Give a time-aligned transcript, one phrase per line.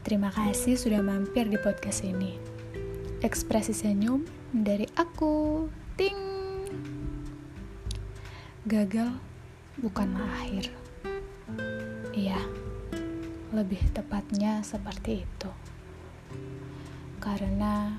[0.00, 2.40] Terima kasih sudah mampir di podcast ini.
[3.20, 5.68] Ekspresi senyum dari aku.
[5.92, 6.16] Ting.
[8.64, 9.12] Gagal
[9.76, 10.72] bukanlah akhir.
[12.16, 12.40] Iya,
[13.52, 15.50] lebih tepatnya seperti itu.
[17.20, 17.92] Karena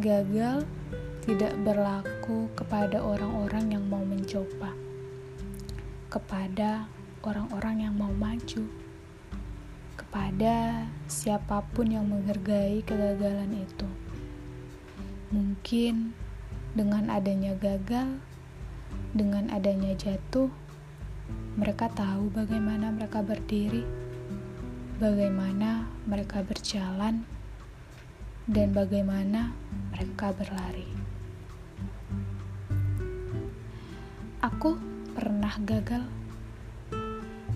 [0.00, 0.64] gagal
[1.28, 4.72] tidak berlaku kepada orang-orang yang mau mencoba,
[6.08, 6.88] kepada
[7.20, 8.88] orang-orang yang mau maju
[10.10, 13.86] kepada siapa pun yang menghargai kegagalan itu.
[15.30, 16.18] Mungkin
[16.74, 18.18] dengan adanya gagal,
[19.14, 20.50] dengan adanya jatuh,
[21.54, 23.86] mereka tahu bagaimana mereka berdiri,
[24.98, 27.22] bagaimana mereka berjalan,
[28.50, 29.54] dan bagaimana
[29.94, 30.90] mereka berlari.
[34.42, 34.74] Aku
[35.14, 36.02] pernah gagal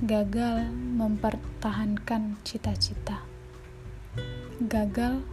[0.04, 3.24] gagal mempertahankan cita-cita,
[4.60, 5.24] gagal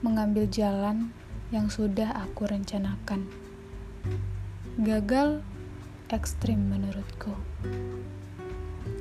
[0.00, 1.12] mengambil jalan
[1.52, 3.28] yang sudah aku rencanakan,
[4.80, 5.44] gagal
[6.08, 7.36] ekstrim menurutku,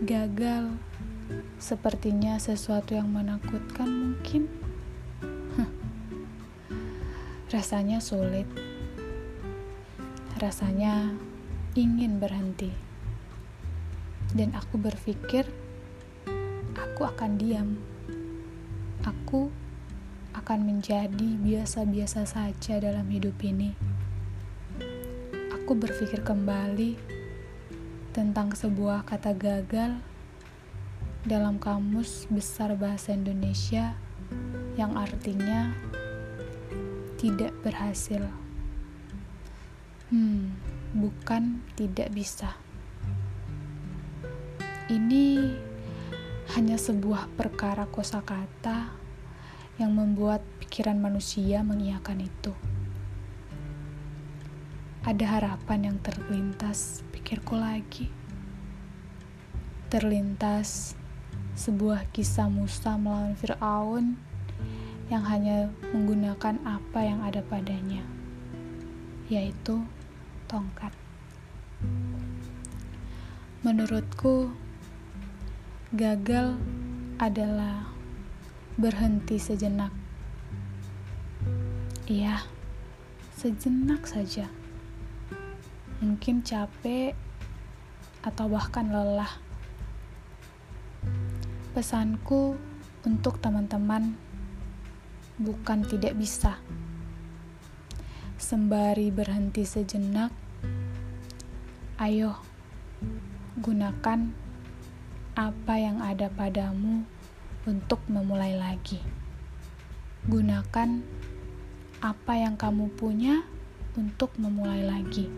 [0.04, 0.76] gagal
[1.56, 4.52] sepertinya sesuatu yang menakutkan mungkin.
[7.48, 8.48] Rasanya sulit,
[10.36, 11.16] rasanya
[11.80, 12.91] ingin berhenti
[14.32, 15.44] dan aku berpikir
[16.78, 17.70] aku akan diam.
[19.02, 19.50] Aku
[20.38, 23.74] akan menjadi biasa-biasa saja dalam hidup ini.
[25.58, 26.96] Aku berpikir kembali
[28.14, 29.98] tentang sebuah kata gagal
[31.26, 33.98] dalam kamus besar bahasa Indonesia
[34.78, 35.74] yang artinya
[37.18, 38.30] tidak berhasil.
[40.14, 40.54] Hmm,
[40.94, 42.61] bukan tidak bisa.
[44.92, 45.40] Ini
[46.52, 48.92] hanya sebuah perkara kosakata
[49.80, 52.52] yang membuat pikiran manusia mengiakan itu.
[55.08, 58.12] Ada harapan yang terlintas pikirku lagi.
[59.88, 61.00] Terlintas
[61.56, 64.20] sebuah kisah Musa melawan Fir'aun
[65.08, 68.04] yang hanya menggunakan apa yang ada padanya,
[69.32, 69.88] yaitu
[70.52, 70.92] tongkat.
[73.64, 74.52] Menurutku,
[75.92, 76.56] Gagal
[77.20, 77.84] adalah
[78.80, 79.92] berhenti sejenak.
[82.08, 82.48] Iya,
[83.36, 84.48] sejenak saja.
[86.00, 87.12] Mungkin capek
[88.24, 89.36] atau bahkan lelah.
[91.76, 92.56] Pesanku
[93.04, 94.16] untuk teman-teman
[95.44, 96.56] bukan tidak bisa.
[98.40, 100.32] Sembari berhenti sejenak,
[102.00, 102.40] ayo
[103.60, 104.41] gunakan
[105.32, 107.08] apa yang ada padamu
[107.64, 109.00] untuk memulai lagi.
[110.28, 111.02] Gunakan
[112.02, 113.46] apa yang kamu punya
[113.96, 115.30] untuk memulai lagi.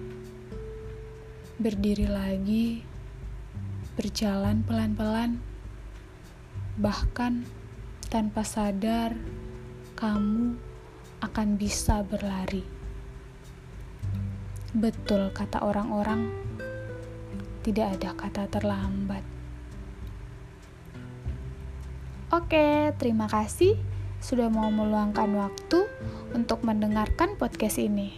[1.61, 2.81] Berdiri lagi,
[3.93, 5.37] berjalan pelan-pelan,
[6.81, 7.45] bahkan
[8.09, 9.13] tanpa sadar
[9.93, 10.57] kamu
[11.21, 12.65] akan bisa berlari.
[14.73, 16.33] Betul kata orang-orang,
[17.61, 19.32] tidak ada kata terlambat.
[22.33, 23.77] Oke, terima kasih
[24.17, 25.85] sudah mau meluangkan waktu
[26.33, 28.09] untuk mendengarkan podcast ini.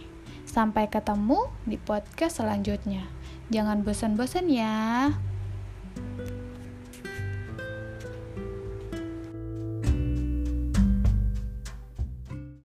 [0.48, 3.04] Sampai ketemu di podcast selanjutnya.
[3.52, 5.12] Jangan bosan-bosan ya.